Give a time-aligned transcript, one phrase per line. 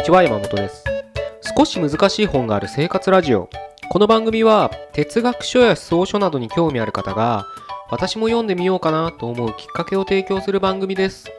[0.00, 0.82] にちは山本です。
[1.58, 3.50] 少し難しい本がある生活ラジオ。
[3.90, 7.44] この番組は哲学書や思想書などに興味ある方が
[7.90, 11.30] 私も読んでみようかなと思うきっかけを提供する番組です。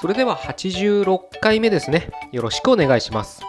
[0.00, 2.10] それでは86回目ですね。
[2.32, 3.40] よろしくお願いします。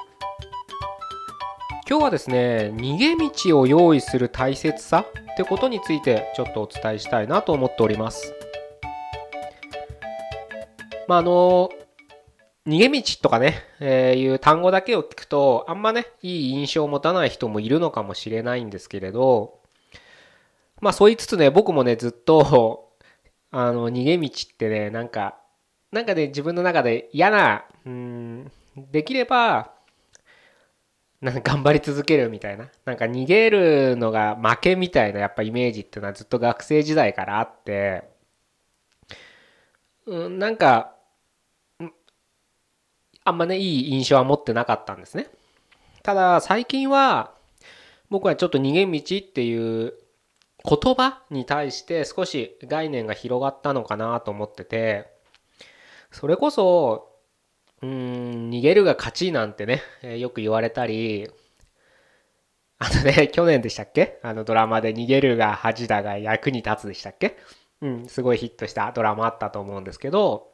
[1.89, 8.35] 今日はですね逃げ道を用意する大切さってことについてちょっとお伝えしたいなと思っております。
[11.07, 11.71] まああの
[12.67, 19.59] 逃げ道とかね、えー、いう単語だけを聞くと、あんまね、いい印象を持たない人もいるのかもしれないんですけれど、
[20.79, 22.91] まあそう言いつつね、僕もね、ずっと、
[23.51, 25.39] あの、逃げ道ってね、なんか、
[25.91, 28.51] なんかね、自分の中で嫌な、うん、
[28.91, 29.73] できれば、
[31.19, 32.69] なんか頑張り続けるみたいな。
[32.85, 38.03] なんか逃げるのが負けみたいなやっぱイメージっていうのはずっと学生時代からあって、
[40.05, 40.95] うん、なんか、
[43.23, 45.27] あんまね、いい印象は持ってなかったんですね。
[46.03, 47.33] ただ、最近は、
[48.09, 49.93] 僕はちょっと逃げ道っていう
[50.63, 55.07] 言葉に対して少し概念が広がったのかなと思ってて、
[56.11, 57.09] それこそ、
[57.81, 61.29] うん、逃げるが勝ちなんてね、えよく言われたり、
[62.79, 64.19] あのね、 去年でしたっけ？
[64.23, 67.37] あのドラマで逃げるが恥だが役に立つでしたっけ？
[67.81, 70.51] うん、すごいヒットしたドラマあったと思うんですけど、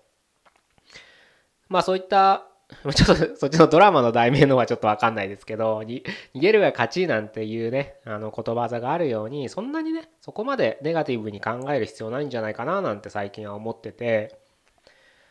[1.69, 2.45] まあそういった
[2.93, 6.03] ちょっとそっちのドラマの題名のはちょっとわかんないですけど、逃
[6.35, 14.38] げるが勝ちなんていうね、あの言葉技があるように、そんなにね、そこまでネガティブに考える必要ないんじゃないかななんて最近は思ってて、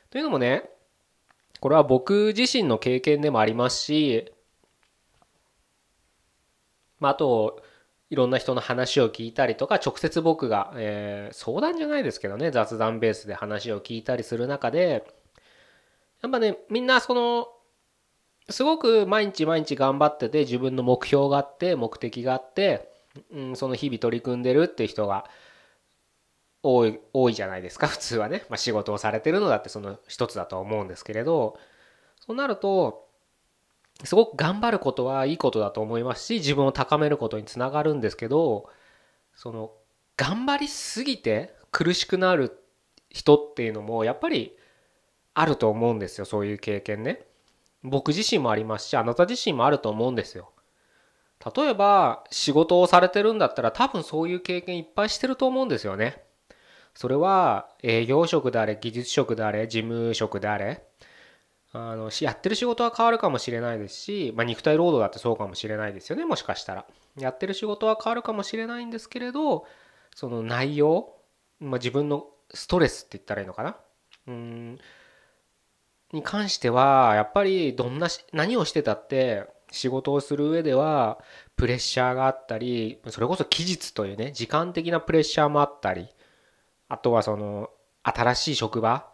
[0.09, 0.71] というのもね、
[1.61, 4.33] これは僕自身の経験でもありますし、
[7.01, 7.63] まあ、あと、
[8.09, 15.05] いろんな人の話を聞いたりとか、直接僕が、えー、相談じゃないですけどね、雑談ベースで話を聞いたりする中で、
[16.27, 17.47] やっぱね、みんなその、
[18.51, 22.91] すごく毎日毎日頑張ってて、自分の目標があって、目的があって、
[23.31, 25.31] うん、その日々取り組んでるって人が
[26.65, 28.45] 多い、多いじゃないですか、普通はね。
[28.49, 31.59] まあ、仕事をされてるのだってその一つだと思うんですけれど、
[32.19, 33.07] そうなると、
[34.03, 38.69] すごく頑張ることはいいことだと思いますし、自分を高めることにつながるんですけど、
[39.37, 39.71] その、
[40.17, 42.59] 頑張りすぎて苦しくなる
[43.11, 44.57] 人っていうのも、やっぱり
[45.39, 47.27] あると思うんですよそういう経験ね。
[47.83, 50.51] 僕自身もありますしあなた自身もあると思うんですよ。
[51.55, 56.25] 例えば仕事をされてるんだったら多分そういう経験いっぱいしてると思うんですよね。
[56.95, 60.83] それは営業職であれ技術職であれ事務職であれ
[61.73, 66.87] あのやってる仕事は変わるかもしれないですし、まあ、肉体労働だってそうかもしれないですよねもしかしたら。
[67.19, 69.67] やってる仕事は変わるかもしれないんですけれど
[70.15, 71.15] その内容、
[71.61, 73.77] まあ、自分のストレスって言ったらいいのかな。
[74.29, 74.79] うん。
[76.13, 81.19] に関してはやっぱりどんな何をしてたって仕事をする上では
[81.57, 86.09] プレッシャーがあったりそれこそ期日というね時間的なプレッシャーもあったり
[86.89, 87.71] あとはその
[88.03, 89.07] 新しい職場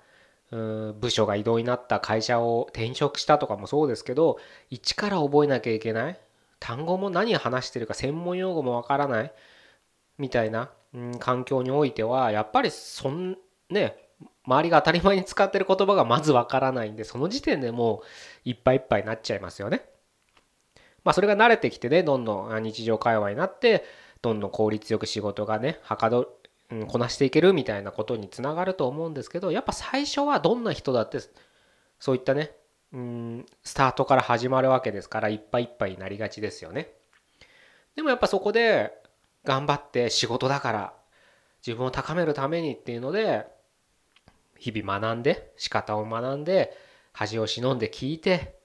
[0.50, 4.38] 部署が異動になった会社を転職したとかもそうですけど
[4.68, 6.20] 一から覚えなきゃいけない
[6.60, 9.32] 単語も何話してるか専門用語もわからない
[10.18, 13.38] みたいな、うん、環境においてはやっぱりそん
[13.70, 13.96] ね
[14.44, 18.02] 周りが当たり前に使ってる言葉がまずわからないんで、その時点でも
[18.44, 19.82] ういっぱいいっぱいになっちゃいますよね。
[21.04, 23.84] まあそれが慣れてきてね、どんどん日常会話になって、
[24.20, 26.22] どんどん効率よく仕事がね、はかど
[26.70, 31.18] る、うん、こなしていけるみたいなことにつながると思うんですけど、やっぱ最初はどんな人だって、
[31.98, 32.52] そういったね、
[32.92, 36.92] うん、スタートから始まるわけですから、いっぱいいっぱいになりがちですよね。
[37.94, 38.92] でもやっぱそこで
[39.44, 40.94] 頑張って仕事だから
[41.66, 43.46] 自分を高めるためにっていうので
[44.62, 46.76] 日々学んで仕方を学んで
[47.12, 48.60] 恥を忍んで聞いて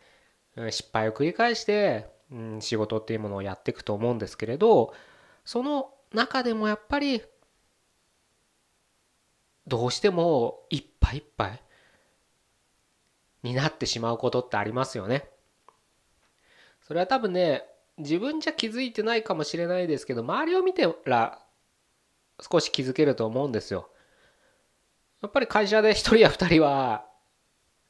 [0.70, 4.94] 失敗を繰り返して、うん、仕事っていうものをやっていくと思うんですけれど
[5.44, 7.24] その中でもやっぱり
[9.66, 11.62] どうしてもいっぱいいっぱい
[13.42, 15.28] になってしまうことってありますよね。
[16.88, 17.64] それは多分ね
[17.98, 21.40] 自分じゃ気づいてないかもしれないですけど周りを見てら
[22.40, 23.90] 少し気づけると思うんですよ。
[25.22, 27.06] やっぱり会社で1人や2人は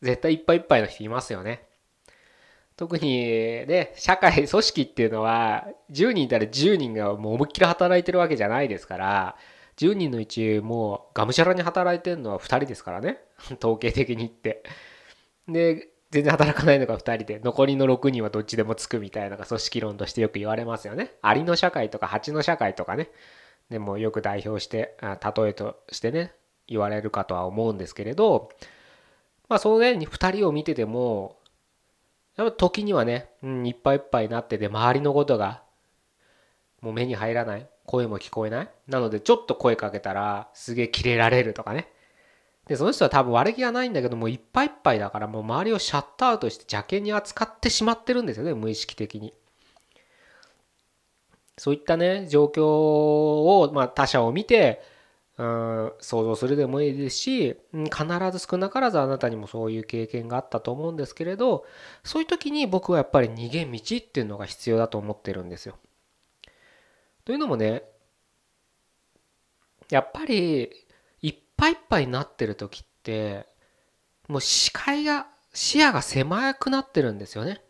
[0.01, 1.68] 絶対いっぱいいっぱいの人いますよね。
[2.77, 9.35] 特にね、社会、組織っていうのは10人いたら10人がもう思いっきり働いてるわけじゃないですから、
[9.77, 13.19] 10人のうちもうがむしゃらに働いてるのは2人ですからね。
[13.59, 14.63] 統計的に言って。
[15.47, 21.15] で、全然働かないのが2人で、残りの6人はどっちでもつくみたいなのが組織論としてよく言われますよね。
[21.23, 23.09] アリの社会とか蜂の社会とかね。
[23.69, 26.33] でもよく代表して、例えとしてね、
[26.68, 28.50] 言われるかとは思うんですけれど、
[29.50, 31.38] まあ、そのね2人を見てても
[32.36, 35.64] やっぱ時にはね、うん、いっぱいいっぱいになってて周りのことが
[36.81, 41.92] もう目に入らない声も聞こえないなのでちょっと声かけたらすげえキレられるとかね。
[42.68, 49.34] でその人は多分悪気がないんだけどもういっぱいいっぱいだからもう周りをシャットアウトして邪険に扱ってしまってるんですよね無意識的に。
[51.58, 54.81] そういったね状況を、まあ、他者を見て
[55.38, 61.66] 想像するでもいいですし必ず少なからずあなたにもそういう経験があったと思うんですけれど
[62.04, 65.78] そういう時に僕はやっぱり逃げ道っていうのが必要だと思ってるんですよ。
[67.24, 67.84] というのもね
[69.92, 70.72] やっぱり
[71.22, 73.45] いっぱいいっぱいになってる時って
[74.28, 77.62] もう視界が視野が狭くなってるんですよね。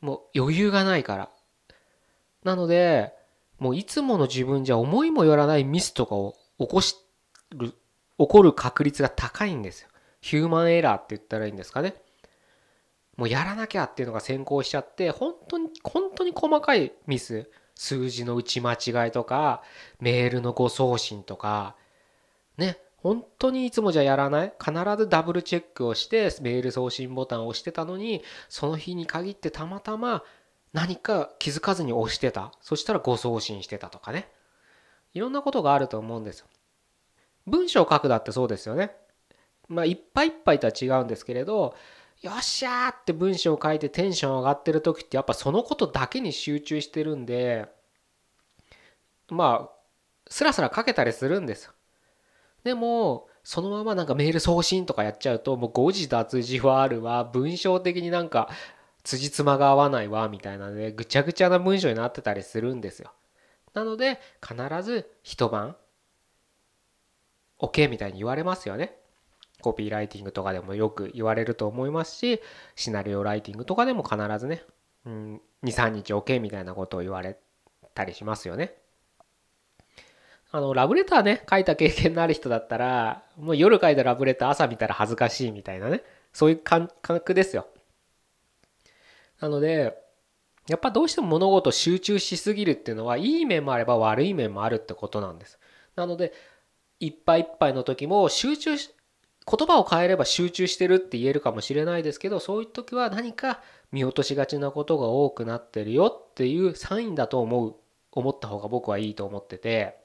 [0.00, 1.30] もう余裕がないから。
[2.42, 3.12] なので
[3.60, 6.96] もういつもの自分じゃ思いもよらないミスとかを起こし
[7.50, 7.76] る、起
[8.28, 9.88] こる確率が高いんですよ。
[10.20, 11.94] ヒューマンエラーって言ったらいいんですかね。
[13.16, 19.62] もうやらなきゃっていうのが先行しちゃって、本当に、本当に細かいミス、数字の打ち間違いとか、
[20.00, 21.76] メールの誤送信とか、
[22.56, 30.24] ね、本当にいつもじゃやらない必ずダブルチェックをしてメール送信ボタンを押してたのにその日に限ってたまたま
[30.72, 34.26] 何か気づかずに押してたそしたら誤送信してたとかね
[35.14, 36.46] いろんなことがあると思うんですよ。
[37.46, 38.96] 文章を書くだってそうですよね。
[39.68, 41.74] まあいっぱいいっぱいとは違うんですけれど
[42.20, 47.66] よっしゃーって文章を書いてテンション上がってる時ってやっぱそのことだけに集中してるんで
[49.30, 49.74] まあ
[50.28, 51.72] スラスラ書けたりするんですよ。
[52.62, 58.48] でもそのままなんかメール送信とかやっちゃうともう誤字脱字はあるわ文章的になんか
[59.02, 63.12] 辻褄が合わないわみたいなねぐちゃぐちゃな文章になってたりするんですよ。
[63.74, 65.76] なので必ず一晩
[67.58, 68.96] OK みたいに言われますよね。
[69.60, 72.40] コピーライティングとかでもよく言われると思いますし
[72.76, 74.62] シナリオライティングとかでも必ずね、
[75.06, 77.38] うん、23日 OK みたいなことを言われ
[77.94, 78.74] たりしますよね。
[80.50, 87.66] あのラブレターね書いた経験のある人だったらもう夜書いたラブレター朝見たら恥ずかしいみたいなねそういう感覚ですよ。
[89.40, 90.03] なので
[90.68, 95.58] やっぱどうしても物事集中しすぎるっていうのはいい面もあれば悪い面もあるってことなんです。
[95.96, 96.32] なので
[97.00, 98.90] いっぱいいっぱいの時も集中し
[99.46, 103.60] 言葉を変えれば集中してるって言えるかもしれないですけどそういう時は何か
[103.92, 107.76] 見落としがちなことが多くなってるよっていうサインだと思う
[108.12, 110.02] 思った方が僕はいいと思ってて。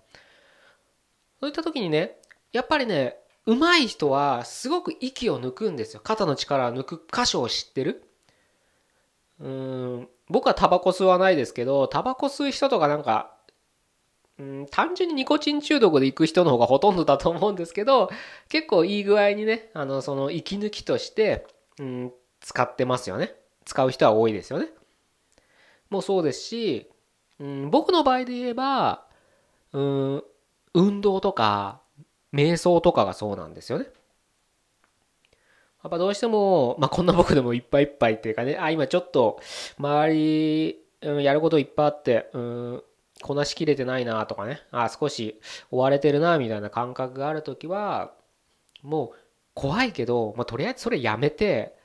[1.39, 2.17] そういった時にね
[2.51, 3.15] やっぱりね
[3.45, 6.01] 上手い人はすごく息を抜くんですよ。
[6.03, 8.03] 肩の力を抜く箇所を知ってる。
[9.39, 10.09] うん。
[10.29, 13.35] 僕はタバコ吸わないですけどタバコ吸う人とかなんか
[14.39, 18.09] うん単純にニコチン中毒で行く人の方がほとんどだと思うんですけど
[18.47, 21.45] 結構いい具合にねあのその息抜きとして、
[21.79, 22.11] うん、
[22.41, 23.35] 使ってますよね。
[23.65, 24.67] 使う人は多いですよね。
[25.89, 26.89] もうそうですし、
[27.39, 29.05] うん、僕の場合で言えば
[29.73, 30.23] うん
[30.73, 31.81] 運動とか
[32.33, 33.87] 瞑想とかがそうなんですよね。
[35.83, 39.39] やっぱどうしても、まあ、こんな僕でもいっぱいいっぱいっていうかね、あ、今ちょっと
[39.77, 42.83] 周り、うん、やることいっぱいあって、うん、
[43.21, 45.39] こなしきれてないなとかね、あ、少し
[45.71, 48.13] 追われてるなみたいな感覚があるときは、
[48.81, 49.17] もう
[49.53, 51.77] 怖いけど、まあ、とりあえずそれやめて、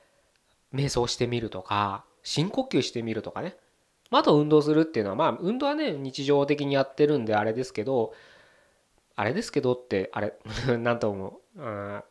[0.73, 3.55] 瞑想してみるとか、深呼吸してみるとかね。
[4.11, 8.13] まあと運動するっていうのは、まあ、運動はね、日常的にやってるんであれですけど、
[9.15, 10.33] あれですけどって、あれ、
[10.77, 11.61] なんと思う。
[11.61, 12.03] うん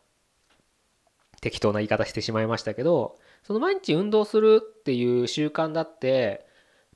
[1.45, 6.47] 適当な言い方してしまいましたけどその毎日運動するっていう習慣だって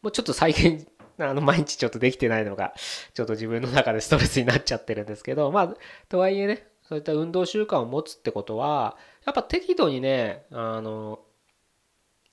[0.00, 0.88] もうちょっと再現
[1.21, 2.73] あの毎日ちょっとできてないのが
[3.12, 5.76] ちょっと自分の中でストレスになっちゃってるんですけどまあ
[6.09, 11.21] とはいえねそういった運動習慣を持つってことはやっぱ適度にねあの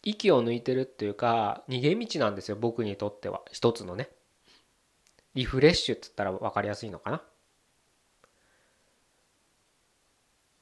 [0.04, 3.42] 息を抜いてるっていうか逃げ道なんですよ僕にとっては。
[3.52, 4.08] 一つのね。
[5.34, 7.22] リフレッシュって言ったら分かりやすいのかな。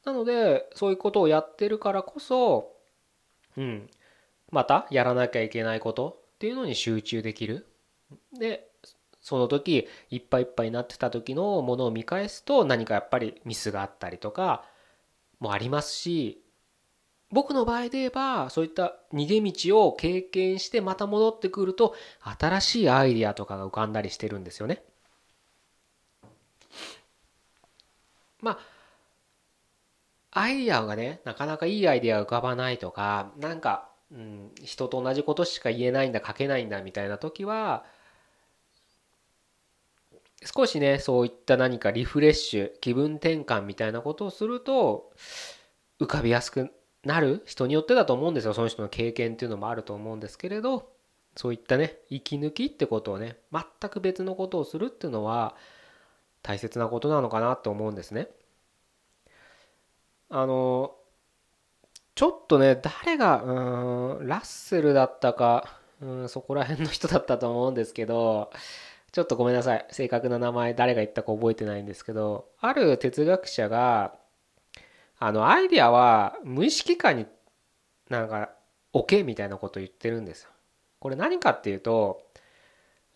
[0.05, 2.73] なのでそういうことをやってるからこそ、
[3.57, 3.89] うん、
[4.51, 7.67] またやらなきゃいけないことっていうのに集中できる。
[8.37, 8.67] で
[9.21, 14.65] その時いっぱいいっぱいになってた時のものを見返すと何かやっぱりミスがあったりとか
[15.39, 16.43] もありますし
[17.31, 24.83] 僕の場合で言えばそういった逃げ道を経験してまた戻ってくると新しいアイディアとかが浮かんだりしてるんですよね。
[28.41, 28.72] まあ
[30.33, 37.85] アイディアがね、なかなかいいアイディアが浮かばないとか、なんか、うん、人と同じことしか言えないんだ、書けないんだみたいな時は、
[40.43, 45.11] 少しね、そういった何かリフレッシュ、気分転換みたいなことをすると、
[45.99, 46.71] 浮かびやすく
[47.03, 50.89] なる人によってだと思うんですよその人の経験っていうのもあると思うんですけれど
[51.35, 55.55] そういったね息抜きってことをね全く別のことをするっていうのは
[56.41, 58.27] 大切なことなのかなと思うんですね。
[60.35, 60.95] あの
[62.15, 68.49] ちょっとね誰がうーんラッセルだったかうんそこら辺の人だったと思うんですけど
[69.11, 74.15] ちょっとごめんなさい正確な名前誰が言ったか覚えてないんですけどある哲学者が
[75.19, 77.27] あのアイディアは無意識下に
[78.09, 78.49] なんか
[78.91, 80.49] 置けみたいなことを言ってるんですよ。
[80.99, 82.23] これ何かっていうと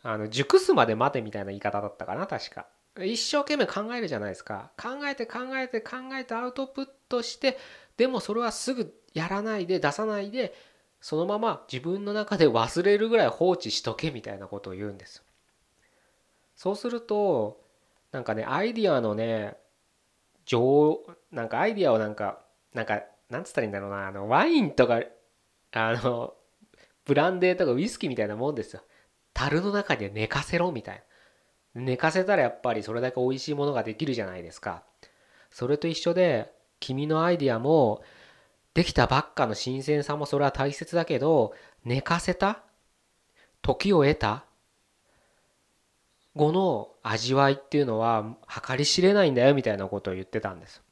[0.03, 2.67] あの熟すまで待てみたいな言い方だったかな確か。
[2.99, 4.71] 一生懸命考えるじゃないですか。
[4.77, 7.57] 考えて考えて考えてアウトプットして
[7.97, 10.53] でもそれはすぐやらないで出さないで
[11.01, 15.23] そのまま自分の中で忘れるぐらい放置しとけみたいなことを言うんです。
[16.55, 17.61] そうすると
[18.11, 19.57] なんかねアイディアのね
[20.45, 22.39] 情なんかアイディアをなんか
[22.73, 25.01] なんかなんつったらいいんだろうなあのワインとか
[25.71, 26.33] あの
[27.05, 28.81] ブランデーとかウイスキーみたいなもんですよ。
[29.33, 31.03] 樽の中で寝かせろみたい
[31.75, 31.81] な。
[31.81, 34.83] 寝かせたらやっぱりそれだけ美味しいものができるじゃないですか。
[35.51, 38.01] それと一緒で君のアイディアも
[38.73, 41.53] できたばっかの新鮮さもそれは大切だけど
[41.83, 42.61] 寝かせた？
[43.61, 44.45] 時を得た？
[46.35, 48.35] 後の味わいっていうのは
[48.67, 50.83] 計り知れないんだよみたいなことを言ってたんです。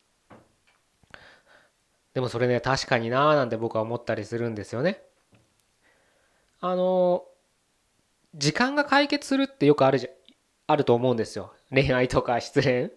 [2.16, 5.04] でもそれね確かになーなんて僕は思ったりするんですよね。
[6.62, 7.26] あの
[8.34, 10.10] 時間が解決するってよくあるじゃ
[10.68, 11.54] あると思うんですよ。
[11.70, 12.92] 恋愛とか失恋。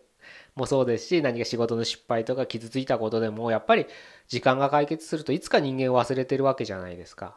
[0.58, 3.86] もそうですし何か仕事の失敗とか傷ついたことでもやっぱり
[4.26, 7.36] 時間が解決するといつか人間を忘れてるわけじゃないですか。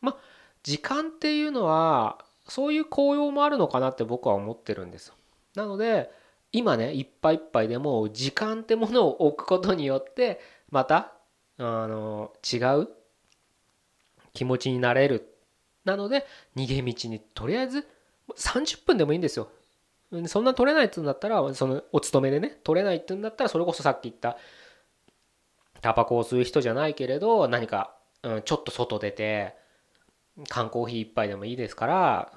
[0.00, 0.16] まあ
[0.62, 5.12] 時間っていうのはそういう効用もあるのかなって僕は思ってるんです
[5.54, 6.10] なので
[6.52, 11.12] 今ねいっぱいいっぱいでも時間ってものを置くことによってまた
[11.58, 12.88] あの違う
[14.32, 15.32] 気持ちになれる。
[15.84, 17.86] なので逃げ道にとりあえず
[18.36, 19.48] 30分でもいいんですよ。
[20.26, 24.36] そんな取れないって言うんだったらそのお勤めでね取れないって言うんだったらそれこそさっき言った
[25.80, 29.54] タバコを吸う人じゃないけれど何か、うん、ちょっと外出て
[30.48, 32.32] 缶コーヒー1杯でもいいですから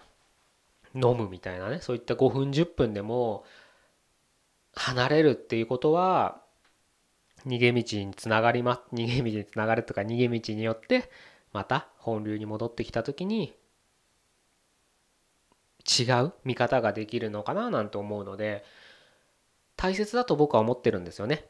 [0.96, 3.44] 飲むみたいなねそういった5分10分でも
[4.74, 6.42] 離れるっていうことは
[7.46, 11.10] 逃げ道につながりま逃げ道につながるとか逃げ道によって
[11.54, 13.54] また本流に戻ってきた時に
[15.90, 18.64] 違う見方ができるのかななんて思うので
[19.76, 21.46] 大切だと僕は思ってるんですよね。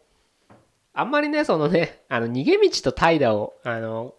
[0.94, 4.14] あんまりねそのねあの逃げ道と怠惰をあの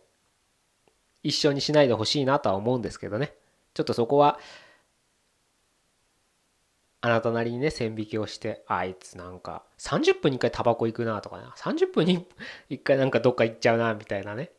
[1.23, 3.35] 一緒にしないでほしいなとは思うんですけどね。
[3.75, 4.41] ちょっとそこは
[7.03, 12.27] あなたなりにね線引きをしてあいつなんか30分に1回タバコ行くなとかな30分に
[12.69, 14.51] 1回なんかどっか行っちゃうなみたいなね。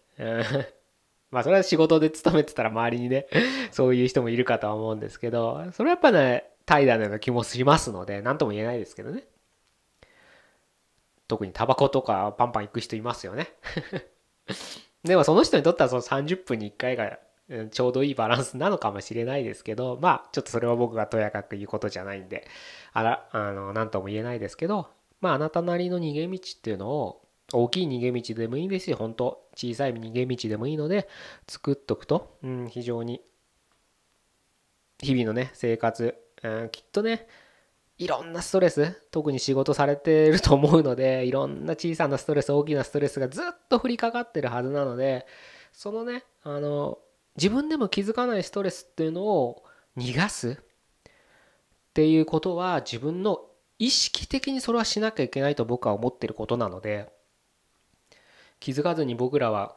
[1.32, 3.28] まあそれは仕事で勤めてたら周りにね
[3.72, 9.24] そういう人もいるかとは思うんですけどそれはやっぱね怠惰なような気もしますので何とも言えないですけどね。
[11.28, 13.54] 特にタバコとかパンパン行く人いますよね。
[15.04, 17.20] でもその人にとってはその30分に1回が
[17.72, 22.46] ちょうどいいバランスなのかもしれないですけどまあちょっとそれは僕がとやかく言うことじゃないんで
[22.94, 24.90] あらあの何とも言えないですけど
[25.22, 27.22] まああなたなりの逃げ道っていうのを
[27.54, 28.98] 大きい逃げ道でもいいですよ。
[28.98, 31.08] 本当小さい逃げ道でもいいので
[31.48, 33.22] 作っとくと、うん、非常に
[35.00, 37.28] 日々のね生活、うん、きっとね
[37.98, 45.28] いろんなストレス特に仕事されてると思うのでいろんな小さなストレス大きなストレスがずっと降りかかってるはずなので
[45.72, 46.98] そのねあの
[47.36, 49.64] 自分でも気づかないストレスっていうのを
[49.98, 53.42] 逃がすっていうことは自分の
[53.78, 57.12] 意識的にそれはしなきゃいけないと僕は思ってることなので
[58.62, 59.76] 気づかずに僕らは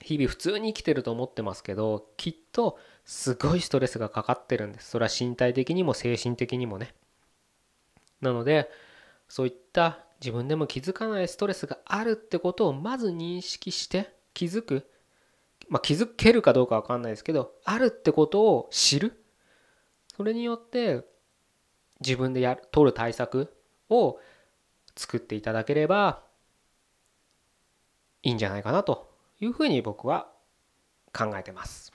[0.00, 4.90] 日々普通に生きてると思ってますけどきっとすごいストレスがかかってるんです。
[4.90, 6.94] それは身体的にも精神的にもね。
[8.20, 8.70] なので
[9.28, 14.86] そういった自分でも気づかないストレスがあるってことをまず認識して気づく。
[15.68, 19.24] まあ気づけるかどうかわかんないですけどあるってことを知る。
[20.14, 21.06] それによって
[22.00, 23.54] 自分でやる取る対策
[23.88, 24.18] を
[24.96, 26.22] 作っていただければ
[28.22, 29.10] いいんじゃないかなと
[29.40, 30.28] いうふうに僕は
[31.12, 31.92] 考えてます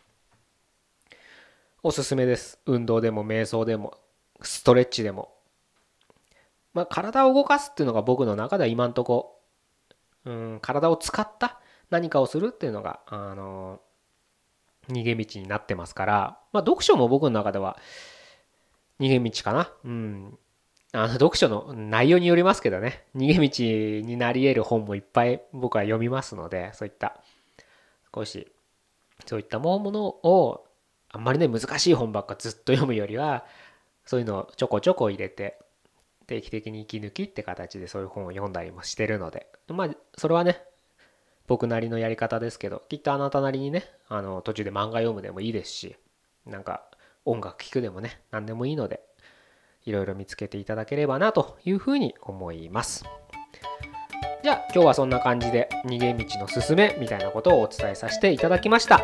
[1.84, 3.98] おすすめです運動でも瞑想でも
[4.42, 5.38] ストレッチでも
[6.78, 9.40] まあ、体を動かすっていうのが僕の中では今んとこ、
[10.26, 13.80] うん、体を使った何かをするっていうのが、あの
[14.88, 17.80] 逃げ道になってますから、まあ、読書も僕の中では
[19.00, 19.72] 逃げ道かな。
[19.86, 20.38] うん。
[20.94, 23.04] あの読書の内容によりますけどね。
[23.16, 23.48] 逃げ
[24.04, 27.22] 道になり得る本もいっぱい僕は読みますのでそういった
[28.14, 28.48] 少し
[29.26, 30.66] そういったものを
[31.10, 33.46] あんまりね難しい本ばっかずっと読むよりは
[34.06, 35.60] そういうのをちょこちょこ入れて
[36.26, 39.48] 定期的に息抜きって形でそういう本を読んだりもしてるので。
[39.68, 40.62] まあそれはね
[41.48, 45.96] 僕なりのやり方ですけどきっとあなたなりにねあの途中で漫画読むでもいいですし
[46.46, 46.84] なんか
[47.26, 49.02] 音楽聴くでもね何でもいいので
[49.88, 53.06] いろいろ見つけていただければなというふうに思います。
[54.44, 59.02] じゃあ今日はそんな感じで逃げ道のすすめみたいなことをお伝えさせていただきました。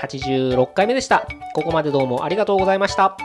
[0.00, 1.26] 86回目でした。
[1.54, 3.16] ここまでどうもありがとうございました。